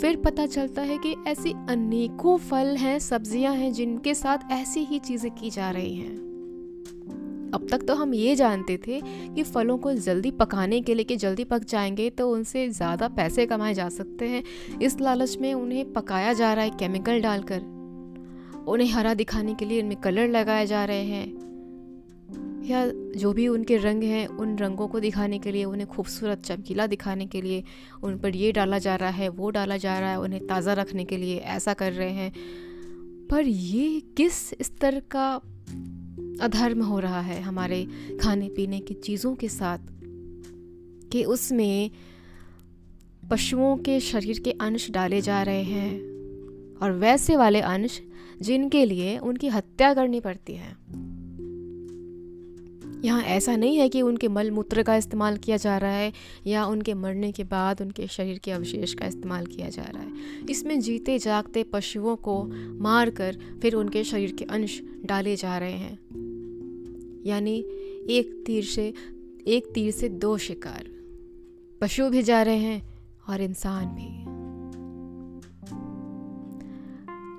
फिर 0.00 0.16
पता 0.16 0.46
चलता 0.46 0.82
है 0.82 0.98
कि 0.98 1.14
ऐसी 1.26 1.52
अनेकों 1.68 2.36
फल 2.38 2.76
हैं, 2.76 2.98
सब्ज़ियाँ 2.98 3.54
हैं, 3.54 3.72
जिनके 3.72 4.14
साथ 4.14 4.50
ऐसी 4.52 4.80
ही 4.80 4.98
चीज़ें 4.98 5.30
की 5.30 5.50
जा 5.50 5.70
रही 5.70 5.94
हैं। 5.94 6.16
अब 7.54 7.66
तक 7.70 7.82
तो 7.82 7.94
हम 7.94 8.14
ये 8.14 8.34
जानते 8.36 8.76
थे 8.76 9.00
कि 9.34 9.42
फलों 9.42 9.78
को 9.78 9.92
जल्दी 9.92 10.30
पकाने 10.30 10.80
के 10.80 10.94
लिए 10.94 11.04
कि 11.04 11.16
जल्दी 11.16 11.44
पक 11.44 11.64
जाएँगे 11.64 12.10
तो 12.10 12.30
उनसे 12.30 12.68
ज़्यादा 12.68 13.08
पैसे 13.08 13.46
कमाए 13.46 13.74
जा 13.74 13.88
सकते 13.88 14.28
हैं। 14.28 14.42
इस 14.82 15.00
लालच 15.00 15.36
में 15.40 15.54
उन्हें 15.54 15.92
पकाया 15.92 16.32
जा 16.32 16.52
रहा 16.52 16.64
है 16.64 16.70
केमिकल 16.70 17.20
डालकर। 17.20 17.60
उन्हें 18.68 18.88
हरा 18.88 19.14
दिखाने 19.14 19.54
के 19.54 19.64
लिए 19.64 19.78
इनमें 19.78 19.96
कलर 19.96 20.28
लगाए 20.28 20.66
जा 20.66 20.84
रहे 20.84 21.04
हैं। 21.04 21.41
या 22.64 22.90
जो 22.90 23.32
भी 23.32 23.48
उनके 23.48 23.76
रंग 23.76 24.02
हैं, 24.02 24.28
उन 24.28 24.58
रंगों 24.58 24.88
को 24.88 25.00
दिखाने 25.00 25.38
के 25.38 25.52
लिए, 25.52 25.64
उन्हें 25.64 25.88
खूबसूरत 25.88 26.42
चमकीला 26.42 26.86
दिखाने 26.86 27.26
के 27.26 27.42
लिए, 27.42 27.64
उन 28.02 28.18
पर 28.18 28.36
ये 28.36 28.52
डाला 28.52 28.78
जा 28.78 28.96
रहा 28.96 29.10
है, 29.10 29.28
वो 29.28 29.50
डाला 29.50 29.76
जा 29.76 29.98
रहा 29.98 30.10
है, 30.10 30.20
उन्हें 30.20 30.46
ताज़ा 30.46 30.72
रखने 30.72 31.04
के 31.04 31.16
लिए 31.16 31.36
ऐसा 31.36 31.74
कर 31.74 31.92
रहे 31.92 32.10
हैं। 32.10 32.32
पर 33.30 33.44
ये 33.44 34.00
किस 34.00 34.50
स्तर 34.62 35.02
का 35.10 35.34
अधर्म 36.40 36.82
हो 36.82 36.98
रहा 36.98 37.20
है 37.20 37.42
हमारे 37.42 37.86
खाने 38.22 38.48
पीने 38.48 38.80
की 38.80 38.94
चीज़ों 38.94 39.34
के 39.34 39.48
साथ? 39.48 39.78
कि 41.12 41.24
उसमें 41.24 41.90
पशुओं 43.30 43.76
के 43.76 44.00
शरीर 44.00 44.38
के 44.38 44.50
अंश 44.50 44.90
डाले 44.90 45.20
जा 45.20 45.42
रहे 45.42 45.62
हैं, 45.62 46.00
और 46.82 46.92
वैसे 46.92 47.36
वाले 47.36 47.60
अंश 47.60 48.00
जिनके 48.42 48.84
लिए 48.84 49.18
उनकी 49.18 49.48
हत्या 49.48 49.94
करनी 49.94 50.20
पड़ती 50.20 50.54
है। 50.54 50.76
यहाँ 53.04 53.22
ऐसा 53.22 53.56
नहीं 53.56 53.76
है 53.76 53.88
कि 53.88 54.02
उनके 54.02 54.28
मल 54.28 54.50
मूत्र 54.50 54.82
का 54.82 54.96
इस्तेमाल 54.96 55.36
किया 55.36 55.56
जा 55.56 55.78
रहा 55.78 55.90
है 55.90 56.12
या 56.46 56.66
उनके 56.66 56.94
मरने 56.94 57.32
के 57.32 57.44
बाद 57.44 57.82
उनके 57.82 58.06
शरीर 58.06 58.38
के 58.38 58.50
अवशेष 58.50 58.94
का 58.94 59.06
इस्तेमाल 59.06 59.46
किया 59.46 59.68
जा 59.68 59.82
रहा 59.82 60.02
है। 60.02 60.12
इसमें 60.50 60.80
जीते 60.80 61.18
जागते 61.18 61.62
पशुओं 61.62 62.16
को 62.16 62.44
मार 62.82 63.10
कर 63.10 63.38
फिर 63.62 63.74
उनके 63.74 64.04
शरीर 64.04 64.32
के 64.32 64.44
अंश 64.44 64.82
डाले 65.04 65.36
जा 65.36 65.58
रहे 65.58 65.72
हैं। 65.72 65.98
यानी 67.26 67.58
एक 68.10 68.44
तीर 68.46 68.64
से, 68.64 68.94
एक 69.46 69.72
तीर 69.74 69.92
से 69.92 70.08
दो 70.08 70.38
शिकार। 70.38 70.84
पशु 71.80 72.10
भी 72.10 72.22
जा 72.22 72.42
रहे 72.42 72.56
हैं 72.56 72.82
और 73.28 73.40
इंसान 73.40 73.86
भी। 73.86 74.21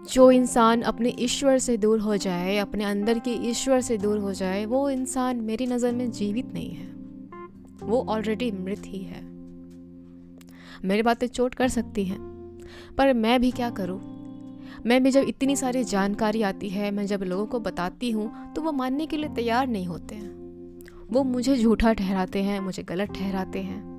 जो 0.03 0.29
इंसान 0.31 0.81
अपने 0.81 1.09
ईश्वर 1.19 1.57
से 1.57 1.77
दूर 1.77 1.99
हो 1.99 2.15
जाए, 2.17 2.57
अपने 2.57 2.83
अंदर 2.83 3.19
के 3.19 3.31
ईश्वर 3.49 3.81
से 3.81 3.97
दूर 3.97 4.17
हो 4.17 4.33
जाए, 4.33 4.65
वो 4.65 4.89
इंसान 4.89 5.37
मेरी 5.37 5.67
नज़र 5.67 5.91
में 5.91 6.11
जीवित 6.11 6.53
नहीं 6.53 6.69
है। 6.69 6.91
वो 7.83 8.05
ऑलरेडी 8.09 8.51
मृत 8.51 8.83
ही 8.85 8.99
है। 8.99 9.21
मेरी 10.85 11.01
बातें 11.01 11.27
चोट 11.27 11.55
कर 11.55 11.67
सकती 11.67 12.05
हैं, 12.05 12.19
पर 12.97 13.13
मैं 13.13 13.39
भी 13.41 13.51
क्या 13.51 13.69
करूँ? 13.69 14.01
मैं 14.85 15.01
भी 15.03 15.11
जब 15.11 15.21
इतनी 15.21 15.55
सारी 15.55 15.83
जानकारी 15.83 16.41
आती 16.41 16.69
है, 16.69 16.91
मैं 16.91 17.05
जब 17.07 17.23
लोगों 17.23 17.45
को 17.45 17.59
बताती 17.59 18.11
हूँ 18.11 18.53
तो 18.53 18.61
वो 18.61 18.71
मानने 18.71 19.05
के 19.05 19.17
लिए 19.17 19.29
तैयार 19.29 19.67
नहीं 19.67 19.85
होते 19.85 20.15
हैं। 20.15 20.31
वो 21.11 21.23
मुझे 21.23 21.57
झूठा 21.57 21.93
ठहराते 21.93 22.43
हैं, 22.43 22.59
मुझे 22.59 22.83
गलत 22.83 23.09
ठहराते 23.09 23.59
हैं। 23.59 23.92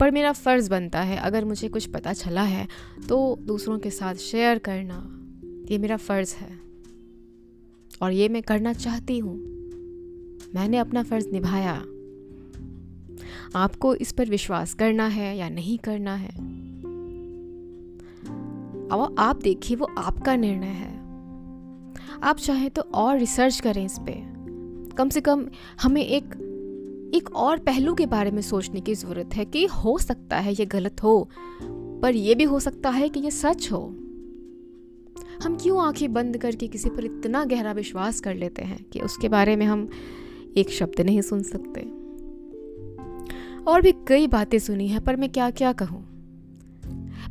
पर 0.00 0.10
मेरा 0.10 0.32
फ़र्ज़ 0.32 0.70
बनता 0.70 1.00
है, 1.00 1.16
अगर 1.16 1.44
मुझे 1.44 1.68
कुछ 1.68 1.86
पता 1.86 2.12
चला 2.12 2.42
है 2.42 2.68
तो 3.08 3.38
दूसरों 3.42 3.78
के 3.78 3.90
साथ 3.90 4.14
शेयर 4.14 4.58
करना, 4.58 5.20
ये 5.70 5.78
मेरा 5.78 5.96
फ़र्ज़ 5.96 6.34
है। 6.34 6.58
और 8.02 8.12
ये 8.12 8.28
मैं 8.28 8.42
करना 8.42 8.72
चाहती 8.72 9.18
हूँ। 9.18 9.36
मैंने 10.54 10.78
अपना 10.78 11.02
फ़र्ज़ 11.02 11.28
निभाया। 11.28 11.84
आपको 13.58 13.94
इस 13.94 14.12
पर 14.12 14.28
विश्वास 14.28 14.74
करना 14.74 15.06
है 15.06 15.38
या 15.38 15.48
नहीं 15.48 15.78
करना 15.78 16.14
है? 16.14 16.30
अब 18.92 19.16
आप 19.18 19.36
देखिए, 19.36 19.76
वो 19.76 19.86
आपका 19.98 20.36
निर्णय 20.36 20.66
है। 20.66 21.00
आप 22.22 22.36
चाहें 22.36 22.70
तो 22.70 22.82
और 22.82 23.18
रिसर्च 23.18 23.60
करें 23.60 23.84
इस 23.84 23.98
पर 23.98 24.30
कम 24.98 25.08
से 25.08 25.20
कम 25.20 25.48
हमें 25.82 26.06
एक 26.06 26.49
एक 27.14 27.36
और 27.36 27.58
पहलू 27.58 27.94
के 27.94 28.06
बारे 28.06 28.30
में 28.30 28.42
सोचने 28.42 28.80
की 28.80 28.94
ज़रूरत 28.94 29.30
है 29.34 29.44
कि 29.44 29.66
हो 29.66 29.98
सकता 29.98 30.36
है 30.36 30.52
ये 30.52 30.66
गलत 30.66 31.02
हो, 31.02 31.28
पर 32.02 32.14
यह 32.14 32.34
भी 32.34 32.44
हो 32.44 32.60
सकता 32.60 32.90
है 32.90 33.08
कि 33.08 33.20
ये 33.20 33.30
सच 33.30 33.72
हो। 33.72 33.96
हम 35.42 35.58
क्यों 35.62 35.82
आँखें 35.82 36.12
बंद 36.12 36.36
करके 36.36 36.68
किसी 36.68 36.90
पर 36.90 37.04
इतना 37.04 37.44
गहरा 37.44 37.72
विश्वास 37.72 38.20
कर 38.20 38.34
लेते 38.34 38.62
हैं 38.62 38.84
कि 38.84 39.00
उसके 39.00 39.28
बारे 39.28 39.56
में 39.56 39.66
हम 39.66 39.88
एक 40.56 40.70
शब्द 40.70 41.00
नहीं 41.00 41.20
सुन 41.20 41.42
सकते? 41.42 41.80
और 43.70 43.82
भी 43.82 43.92
कई 44.08 44.26
बातें 44.26 44.58
सुनी 44.58 44.88
हैं, 44.88 45.04
पर 45.04 45.16
मैं 45.16 45.32
क्या 45.32 45.50
क्या 45.50 45.72
कहूँ? 45.72 46.06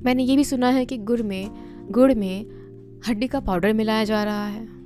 मैंने 0.03 0.23
ये 0.23 0.35
भी 0.35 0.43
सुना 0.43 0.69
है 0.69 0.85
कि 0.85 0.97
गुड़ 0.97 1.21
में 1.21 1.49
गुड़ 1.91 2.13
में 2.13 2.45
हड्डी 3.09 3.27
का 3.27 3.39
पाउडर 3.39 3.73
मिलाया 3.73 4.03
जा 4.03 4.23
रहा 4.23 4.47
है। 4.47 4.78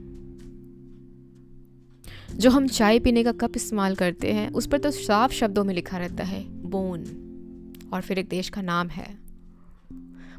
जो 2.38 2.50
हम 2.50 2.68
चाय 2.68 3.00
पीने 3.00 3.24
का 3.24 3.32
कप 3.32 3.52
इस्तेमाल 3.56 3.96
करते 3.96 4.34
हैं 4.34 4.52
उस 4.52 4.68
पर 4.68 4.78
तो 4.78 4.92
साफ़ 4.92 5.34
शब्दों 5.34 5.64
में 5.64 5.74
लिखा 5.74 5.98
रहता 5.98 6.24
है 6.24 6.44
बोन। 6.44 7.04
और 7.94 8.02
फिर 8.02 8.20
एक 8.20 8.30
देश 8.30 8.50
का 8.50 8.62
नाम 8.62 8.88
है। 8.88 9.18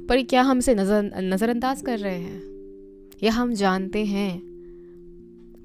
पर 0.09 0.23
क्या 0.23 0.43
हम 0.43 0.59
इसे 0.59 0.75
नज़र 0.75 1.21
नज़रअंदाज 1.21 1.83
कर 1.83 1.99
रहे 1.99 2.19
हैं? 2.19 2.43
या 3.23 3.33
हम 3.33 3.55
जानते 3.55 4.05
हैं 4.05 4.43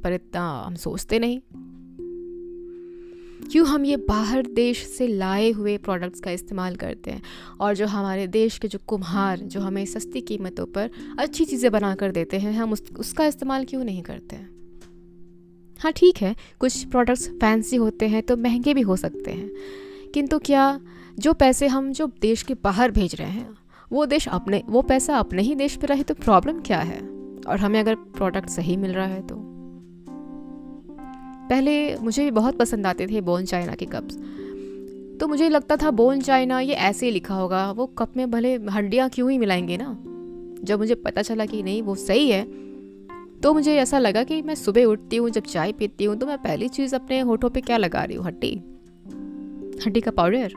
पर 0.03 0.13
इतना 0.13 0.63
हम 0.67 0.75
सोचते 0.75 1.19
नहीं? 1.19 1.39
क्यों 3.51 3.67
हम 3.67 3.85
ये 3.85 3.97
बाहर 3.97 4.45
देश 4.45 4.87
से 4.87 5.07
लाए 5.07 5.51
हुए 5.51 5.77
प्रोडक्ट्स 5.77 6.19
का 6.19 6.31
इस्तेमाल 6.31 6.75
करते 6.75 7.11
हैं 7.11 7.21
और 7.59 7.75
जो 7.75 7.85
हमारे 7.85 8.27
देश 8.27 8.57
के 8.57 8.67
जो 8.67 8.79
कुम्हार 8.87 9.39
जो 9.39 9.59
हमें 9.61 9.85
सस्ती 9.85 10.21
कीमतों 10.21 10.65
पर 10.65 10.89
अच्छी 11.19 11.45
चीज़ें 11.45 11.71
बना 11.71 11.95
कर 11.95 12.11
देते 12.11 12.37
हैं 12.39 12.53
हम 12.53 12.73
उस, 12.73 12.83
उसका 12.99 13.25
इस्तेमाल 13.25 13.65
क्यों 13.65 13.83
नहीं 13.83 14.03
करते? 14.03 14.35
हैं 14.35 14.58
हाँ 15.79 15.91
ठीक 15.91 16.17
है, 16.17 16.35
कुछ 16.59 16.83
प्रोडक्ट्स 16.83 17.29
फैंसी 17.29 17.75
होते 17.75 18.07
हैं 18.07 18.23
तो 18.23 18.37
महँगे 18.37 18.73
भी 18.73 18.81
हो 18.81 18.95
सकते 18.95 19.31
हैं। 19.31 19.51
किंतु 20.13 20.39
क्या 20.39 20.81
जो 21.19 21.33
पैसे 21.33 21.67
हम 21.67 21.91
जो 21.91 22.11
देश 22.21 22.43
के 22.43 22.53
बाहर 22.53 22.91
भेज 22.91 23.15
रहे 23.15 23.27
हैं, 23.27 23.49
वो 23.91 24.05
देश 24.05 24.27
अपने, 24.27 24.63
वो 24.65 24.81
पैसा 24.81 25.17
अपने 25.17 25.41
ही 25.41 25.55
देश 25.55 25.75
पे 25.75 25.87
रहे 25.87 26.03
तो 26.03 26.13
प्रॉब्लम 26.13 26.59
क्या 26.61 26.79
है? 26.79 26.99
और 27.47 27.57
हमें 27.59 27.79
अगर 27.79 27.95
प्रोडक्ट 27.95 28.49
सही 28.49 28.77
मिल 28.77 28.91
रहा 28.91 29.05
है 29.05 29.27
तो? 29.27 29.35
पहले 31.49 31.95
मुझे 31.95 32.23
भी 32.23 32.31
बहुत 32.31 32.57
पसंद 32.57 32.87
आते 32.87 33.07
थे 33.07 33.21
बोन 33.21 33.45
चाइना 33.45 33.75
के 33.75 33.85
कप्स 33.85 34.17
तो 35.19 35.27
मुझे 35.27 35.49
लगता 35.49 35.77
था 35.77 35.91
बोन 35.91 36.21
चाइना 36.21 36.59
ये 36.59 36.73
ऐसे 36.73 37.05
ही 37.05 37.11
लिखा 37.11 37.35
होगा, 37.35 37.71
वो 37.71 37.85
कप 37.85 38.17
में 38.17 38.31
भले 38.31 38.55
हड्डियाँ 38.55 39.09
क्यों 39.09 39.31
ही 39.31 39.37
मिलाएँगे 39.37 39.77
ना? 39.81 39.97
जब 40.63 40.79
मुझे 40.79 40.95
पता 40.95 41.21
चला 41.21 41.45
कि 41.45 41.63
नहीं, 41.63 41.81
वो 41.81 41.95
सही 41.95 42.31
है 42.31 42.68
तो 43.43 43.53
मुझे 43.53 43.75
ऐसा 43.75 43.99
लगा 43.99 44.23
कि 44.23 44.41
मैं 44.41 44.55
सुबह 44.55 44.83
उठती 44.83 45.15
हूँ, 45.15 45.29
जब 45.29 45.43
चाय 45.43 45.71
पीती 45.71 46.03
हूँ 46.03 46.15
तो 46.15 46.25
मैं 46.25 46.37
पहली 46.37 46.67
चीज़ 46.67 46.95
अपने 46.95 47.19
होठों 47.19 47.49
पे 47.49 47.61
क्या 47.61 47.77
लगा 47.77 48.03
रही 48.03 48.17
हूँ? 48.17 48.25
हड्डी। 48.25 48.55
हड्डी 49.85 50.01
का 50.01 50.11
पाउडर 50.11 50.53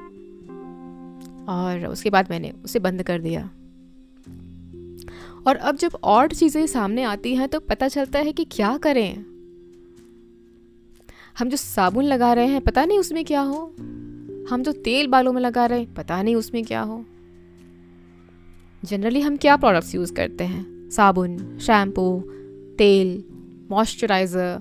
और 1.48 1.86
उसके 1.86 2.10
बाद 2.10 2.30
मैंने 2.30 2.52
उसे 2.64 2.78
बंद 2.78 3.02
कर 3.02 3.20
दिया। 3.20 3.50
और 5.46 5.56
अब 5.56 5.76
जब 5.76 5.90
और 6.04 6.28
चीज़ें 6.28 6.66
सामने 6.66 7.02
आती 7.02 7.34
हैं 7.34 7.48
तो 7.48 7.60
पता 7.60 7.88
चलता 7.88 8.18
है 8.18 8.32
कि 8.32 8.44
क्या 8.44 8.76
करें? 8.76 9.24
हम 11.38 11.48
जो 11.48 11.56
साबुन 11.56 12.04
लगा 12.04 12.32
रहे 12.32 12.46
हैं, 12.46 12.60
पता 12.60 12.84
नहीं 12.84 12.98
उसमें 12.98 13.24
क्या 13.24 13.40
हो? 13.40 13.74
हम 14.50 14.62
जो 14.62 14.72
तेल 14.72 15.06
बालों 15.06 15.32
में 15.32 15.40
लगा 15.42 15.66
रहे 15.66 15.78
हैं, 15.78 15.94
पता 15.94 16.22
नहीं 16.22 16.36
उसमें 16.36 16.64
क्या 16.64 16.80
हो? 16.80 17.04
जनरली 18.84 19.20
हम 19.20 19.36
क्या 19.36 19.56
प्रोडक्ट्स 19.56 19.94
यूज़ 19.94 20.12
करते 20.12 20.44
हैं? 20.44 20.90
साबुन 20.90 21.58
शैम्पू 21.58 22.24
तेल 22.78 23.22
मॉइस्चराइज़र 23.70 24.60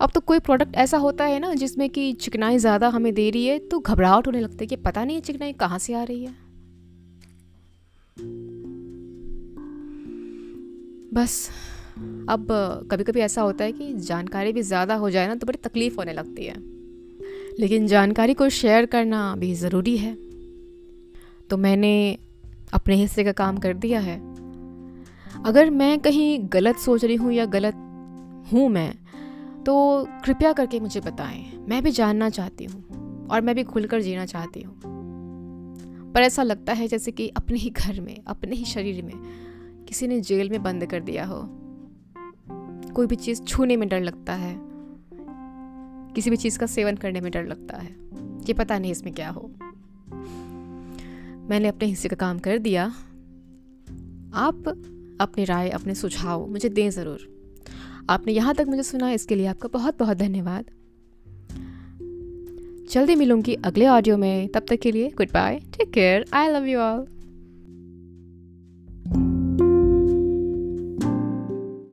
अब 0.00 0.10
तो 0.14 0.20
कोई 0.20 0.38
प्रोडक्ट 0.38 0.74
ऐसा 0.76 0.98
होता 0.98 1.24
है 1.24 1.38
ना 1.38 1.52
जिसमें 1.54 1.88
कि 1.90 2.12
चिकनाई 2.12 2.58
ज़्यादा 2.58 2.88
हमें 2.88 3.12
दे 3.14 3.28
रही 3.30 3.46
है 3.46 3.58
तो 3.58 3.78
घबराहट 3.80 4.26
होने 4.26 4.40
लगती 4.40 4.64
है 4.64 4.66
कि 4.66 4.76
पता 4.76 5.04
नहीं 5.04 5.16
है 5.16 5.22
चिकनाई 5.22 5.52
कहाँ 5.52 5.78
से 5.78 5.94
आ 5.94 6.02
रही 6.02 6.24
है। 6.24 6.34
बस, 11.14 11.50
अब 12.28 12.46
कभी 12.90 13.04
कभी 13.04 13.20
ऐसा 13.20 13.42
होता 13.42 13.64
है 13.64 13.72
कि 13.72 13.92
जानकारी 13.94 14.52
भी 14.52 14.62
ज़्यादा 14.62 14.94
हो 14.94 15.10
जाए 15.10 15.26
ना 15.26 15.34
तो 15.34 15.46
बड़ी 15.46 15.58
तकलीफ़ 15.58 15.96
होने 15.96 16.12
लगती 16.12 16.44
है। 16.44 16.54
लेकिन 17.60 17.86
जानकारी 17.86 18.34
को 18.34 18.48
शेयर 18.50 18.86
करना 18.86 19.34
भी 19.36 19.54
ज़रूरी 19.54 19.96
है। 19.96 20.14
तो 21.50 21.56
मैंने 21.56 22.18
अपने 22.74 22.94
हिस्से 22.94 23.24
का 23.24 23.32
काम 23.34 23.58
कर 23.58 23.74
दिया 23.74 24.00
है। 24.00 24.18
अगर 25.46 25.70
मैं 25.70 25.98
कहीं 25.98 26.40
गलत 26.52 26.76
सोच 26.76 27.04
रही 27.04 27.14
हूँ 27.14 27.32
या 27.32 27.46
गलत 27.46 27.74
हूँ 28.52 28.68
मैं 28.68 28.94
तो 29.64 30.06
कृपया 30.24 30.52
करके 30.52 30.80
मुझे 30.80 31.00
बताएँ। 31.00 31.66
मैं 31.68 31.82
भी 31.82 31.90
जानना 31.90 32.30
चाहती 32.30 32.64
हूँ 32.64 32.84
और 33.28 33.40
मैं 33.40 33.54
भी 33.54 33.64
खुलकर 33.64 34.00
जीना 34.00 34.26
चाहती 34.26 34.62
हूँ। 34.62 34.80
पर 36.12 36.22
ऐसा 36.22 36.42
लगता 36.42 36.72
है 36.72 36.88
जैसे 36.88 37.10
कि 37.10 37.28
अपने 37.28 37.58
ही 37.58 37.70
घर 37.70 38.00
में, 38.00 38.22
अपने 38.26 38.56
ही 38.56 38.64
शरीर 38.64 39.04
में 39.04 39.12
किसी 39.88 40.06
ने 40.06 40.20
जेल 40.20 40.50
में 40.50 40.62
बंद 40.62 40.86
कर 40.86 41.00
दिया 41.00 41.24
हो। 41.24 41.48
कोई 42.92 43.06
भी 43.06 43.16
चीज़ 43.16 43.42
छूने 43.42 43.76
में 43.76 43.88
डर 43.88 44.00
लगता 44.00 44.32
है। 44.32 44.56
किसी 46.14 46.30
भी 46.30 46.36
चीज़ 46.36 46.58
का 46.58 46.66
सेवन 46.66 46.96
करने 46.96 47.20
में 47.20 47.32
डर 47.32 47.44
लगता 47.44 47.76
है। 47.76 47.96
ये 48.48 48.52
पता 48.52 48.78
नहीं 48.78 48.92
इसमें 48.92 49.14
क्या 49.14 49.30
हो। 49.30 49.50
मैंने 51.48 51.68
अपने 51.68 51.86
हिस्से 51.86 52.08
का 52.08 52.16
काम 52.16 52.38
कर 52.38 52.58
दिया। 52.58 52.86
आप 54.34 54.92
अपनी 55.20 55.44
राय, 55.44 55.68
अपने 55.68 55.94
सुझाव 55.94 56.46
मुझे 56.46 56.68
दें 56.68 56.90
ज़रूर। 56.90 57.28
आपने 58.10 58.32
यहाँ 58.32 58.54
तक 58.54 58.66
मुझे 58.68 58.82
सुना, 58.82 59.10
इसके 59.10 59.34
लिए 59.34 59.46
आपका 59.46 59.68
बहुत 59.68 59.98
बहुत 59.98 60.16
धन्यवाद। 60.16 60.64
जल्दी 62.90 63.14
मिलूँगी 63.14 63.54
अगले 63.54 63.86
ऑडियो 63.86 64.16
में, 64.16 64.48
तब 64.48 64.66
तक 64.68 64.76
के 64.76 64.92
लिए 64.92 65.10
goodbye 65.32 65.58
take 65.76 65.90
care 65.90 66.24
I 66.32 66.48
love 66.48 66.66
you 66.66 66.78
all 66.78 67.06